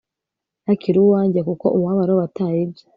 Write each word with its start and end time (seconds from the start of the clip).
Ntakiri 0.63 0.97
uwanjye 1.01 1.39
kuko 1.47 1.65
Umubabaro 1.75 2.13
wataye 2.19 2.59
ibye 2.65 2.85